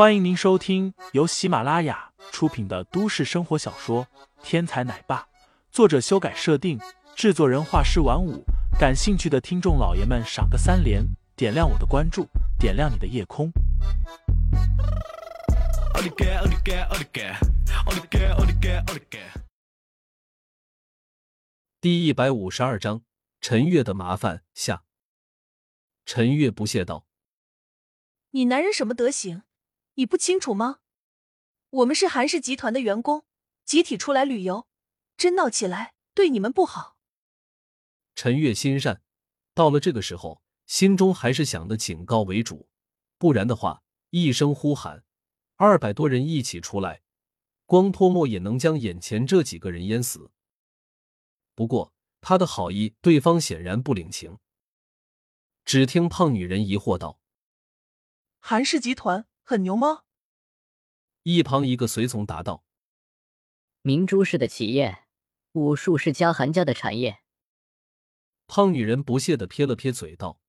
[0.00, 4.06] 欢迎您收听由喜马拉雅出品的都市生活小说
[4.42, 5.20] 《天才奶爸》，
[5.70, 6.80] 作者修改设定，
[7.14, 8.42] 制作人画师晚舞。
[8.78, 11.04] 感兴趣的听众老爷们，赏个三连，
[11.36, 12.26] 点亮我的关注，
[12.58, 13.52] 点亮你的夜空。
[21.78, 23.02] 第一百五十二章，
[23.42, 24.82] 陈月的麻烦下。
[26.06, 27.04] 陈月不屑道
[28.32, 29.42] ：“你男人什么德行？
[29.94, 30.80] 你不清楚吗？
[31.70, 33.24] 我们是韩氏集团的员工，
[33.64, 34.66] 集体出来旅游，
[35.16, 36.96] 真闹起来对你们不好。”
[38.14, 39.02] 陈月心善，
[39.54, 42.68] 到了这个时候，心中还是想的警告为主，
[43.18, 45.04] 不然的话，一声呼喊，
[45.56, 47.02] 二百多人一起出来，
[47.66, 50.30] 光泼墨也能将眼前这几个人淹死。
[51.54, 54.38] 不过他的好意，对方显然不领情。
[55.64, 57.20] 只听胖女人疑惑道
[58.40, 60.02] ：“韩氏集团很牛吗？”
[61.24, 62.64] 一旁一个随从答道
[63.82, 65.04] ：“明珠市的企业，
[65.52, 67.20] 武术是家韩家的产业。”
[68.46, 70.40] 胖女人不屑的撇了撇嘴道：“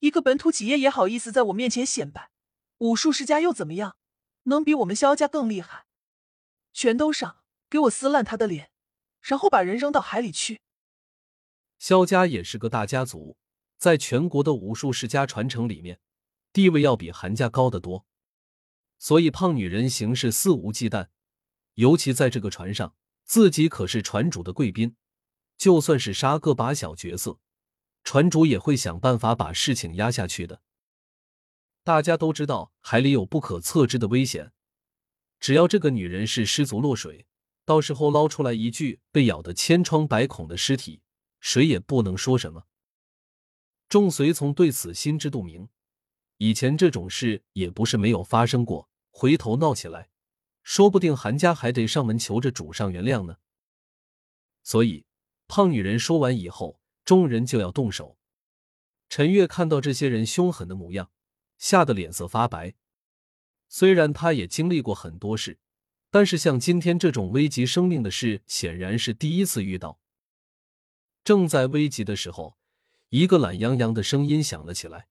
[0.00, 2.30] 一个本土企业也好意思在我面前显摆，
[2.78, 3.96] 武术世家又怎么样？
[4.44, 5.86] 能比我们萧家更厉害？
[6.72, 8.70] 全都上，给我撕烂他的脸！”
[9.22, 10.60] 然后把人扔到海里去。
[11.78, 13.36] 萧家也是个大家族，
[13.76, 15.98] 在全国的武术世家传承里面，
[16.56, 18.06] 地位要比韩家高得多。
[18.96, 21.08] 所以胖女人行事肆无忌惮，
[21.74, 24.96] 尤其在这个船上，自己可是船主的贵宾，
[25.58, 27.38] 就算是杀个把小角色，
[28.04, 30.62] 船主也会想办法把事情压下去的。
[31.84, 34.54] 大家都知道海里有不可测知的危险，
[35.38, 37.26] 只要这个女人是失足落水。
[37.66, 41.02] 到时候捞出来一具被咬得千疮百孔的尸体，
[41.38, 42.64] 谁也不能说什么。
[43.90, 45.68] 众随从对此心知肚明，
[46.38, 48.88] 以前这种事也不是没有发生过。
[49.10, 50.10] 回头闹起来，
[50.62, 53.36] 说不定韩家还得上门求着主上原谅呢。
[54.62, 55.06] 所以，
[55.48, 58.18] 胖女人说完以后，众人就要动手。
[59.08, 61.10] 陈月看到这些人凶狠的模样，
[61.56, 62.74] 吓得脸色发白。
[63.68, 65.58] 虽然他也经历过很多事。
[66.08, 70.00] 但是像今天这种危及生命的事，显然是第一次遇到。
[71.24, 72.56] 正在危急的时候，
[73.10, 75.08] 一个懒洋洋的声音响了起来：“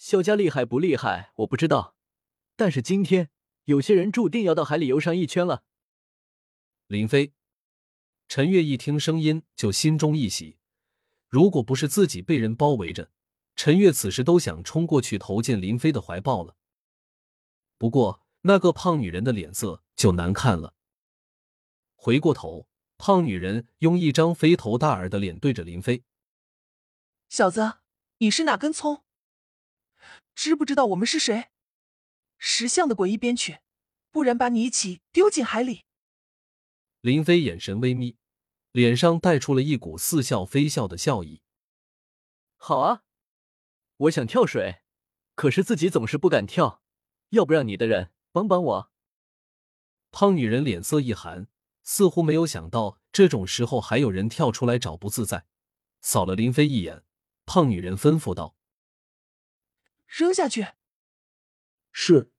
[0.00, 1.94] 萧家厉害不厉害，我不知道，
[2.56, 3.28] 但是今天
[3.64, 5.62] 有些人注定要到海里游上一圈了。”
[6.88, 7.34] 林飞、
[8.26, 10.56] 陈月一听声音就心中一喜，
[11.28, 13.10] 如果不是自己被人包围着，
[13.54, 16.56] 陈月此时都想冲过去投进林飞的怀抱了。
[17.76, 18.22] 不过。
[18.42, 20.72] 那个胖女人的脸色就难看了。
[21.94, 22.66] 回过头，
[22.96, 26.04] 胖女人用一张肥头大耳的脸对着林飞
[27.28, 27.80] ：“小子，
[28.16, 29.04] 你是哪根葱？
[30.42, 31.50] 知不知道我们是谁？
[32.38, 33.58] 识相的滚一边去，
[34.10, 35.84] 不然把你一起丢进海里！”
[37.02, 38.16] 林飞眼神微眯，
[38.72, 41.42] 脸上带出了一股似笑非笑的笑意。
[42.56, 43.02] “好啊，
[43.98, 44.80] 我想跳水，
[45.34, 46.82] 可是自己总是不敢跳，
[47.28, 48.92] 要不让你的人。”帮帮我！
[50.12, 51.48] 胖女人脸色一寒，
[51.82, 55.44] 似乎没有想到这种时候还有人跳出来找不自在，
[56.00, 57.04] 扫了林飞一眼。
[57.44, 58.56] 胖女人吩咐道
[60.10, 60.66] ：“扔下去。”
[61.92, 62.32] 是。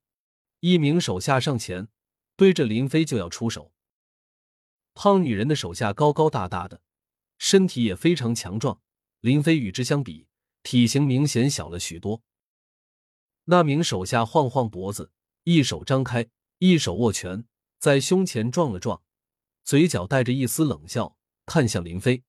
[0.60, 1.88] 一名手下上前，
[2.36, 3.74] 对着林飞就要出手。
[4.94, 6.84] 胖女人的手下高高大大的，
[7.40, 8.80] 身体也非常强壮。
[9.22, 10.28] 林飞与之相比，
[10.62, 12.22] 体型明显小了许多。
[13.46, 15.12] 那名手下晃晃脖子。
[15.44, 17.48] 一手张开，一手握拳，
[17.80, 19.02] 在胸前撞了撞，
[19.64, 21.18] 嘴角带着一丝冷笑，
[21.48, 22.24] 看向林飞：“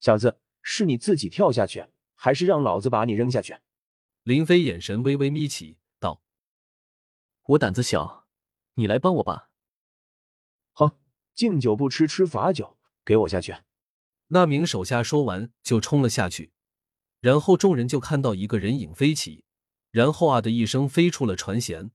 [0.00, 3.56] 小子，是你自己跳下去，还是让老子把你扔下去？”
[4.26, 6.20] 林飞眼神微微眯起，道
[7.46, 8.26] ：“我胆子小，
[8.74, 9.50] 你来帮我吧。
[10.74, 10.98] ”“好，
[11.32, 13.54] 敬酒不吃吃罚酒，给我下去！”
[14.26, 16.50] 那名手下说完就冲了下去，
[17.20, 19.44] 然后众人就看到一个人影飞起。
[19.92, 21.90] 然后啊的一声飞出了船舷，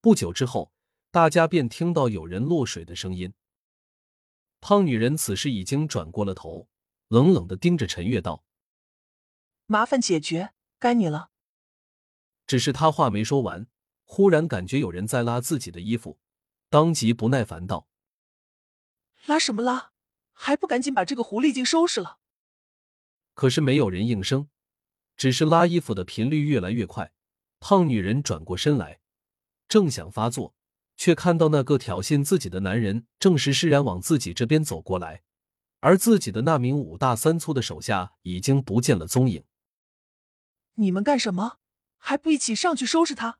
[0.00, 0.72] 不久之后，
[1.10, 3.34] 大家便听到有人落水的声音。
[4.62, 6.66] 胖女人此时已经转过了头，
[7.08, 8.42] 冷冷的盯着陈月道
[9.68, 11.28] ：“麻烦解决，该你了。”
[12.46, 13.66] 只是他话没说完，
[14.04, 16.18] 忽然感觉有人在拉自己的衣服，
[16.68, 17.88] 当即不耐烦道
[19.26, 19.92] ：“拉什么拉？
[20.32, 22.18] 还不赶紧把这个狐狸精收拾了！”
[23.34, 24.48] 可是没有人应声，
[25.16, 27.12] 只是拉衣服的频率越来越快。
[27.60, 29.00] 胖女人转过身来，
[29.68, 30.54] 正想发作，
[30.96, 35.22] 却看到那个挑衅自己的男人正是释然往自己这边走过来，
[35.80, 39.44] 而自己的那名五大三粗的手下已经不见了踪影。
[40.74, 41.58] 你们干什么？
[42.06, 43.38] 还不一起上去收拾他？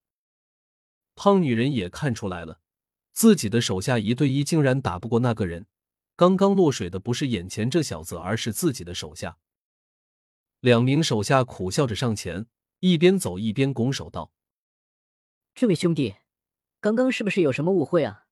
[1.14, 2.60] 胖女人也看出来了，
[3.12, 5.66] 自己的手下一对一竟然打不过那个人。
[6.16, 9.36] 刚刚落水的不是眼前这小子，而是自己的手下。
[10.60, 12.46] 两名手下苦笑着上前，
[12.80, 14.32] 一边走一边拱手道
[15.54, 16.14] ：“这位兄弟，
[16.80, 18.24] 刚刚是不是有什么误会啊？”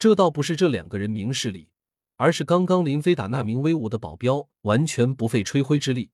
[0.00, 1.68] 这倒不是这两个人明事理，
[2.16, 6.12] 而是刚刚林飞打那名威武的保镖，完全不费吹灰之力。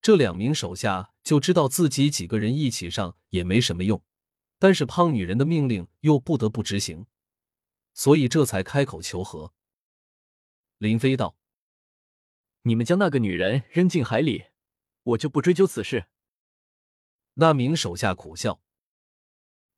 [0.00, 4.02] 这两名手下就知道自己几个人一起上也没什么用，
[4.58, 7.06] 但是胖女人的命令又不得不执行，
[7.94, 9.52] 所以这才开口求和。
[10.78, 11.36] 林飞道
[12.62, 14.46] ：“你们将那个女人扔进海里，
[15.04, 16.06] 我就不追究此事。”
[17.34, 18.60] 那名手下苦笑：“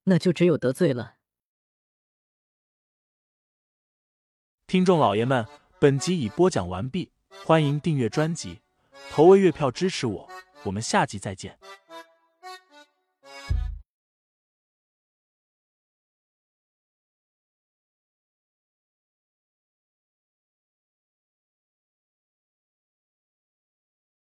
[0.04, 1.16] 那就只有得罪了。”
[4.66, 5.46] 听众老爷们，
[5.78, 7.12] 本集已播讲完毕，
[7.44, 8.62] 欢迎订阅专辑，
[9.10, 10.30] 投喂月票支持我，
[10.64, 11.56] 我们下集再见。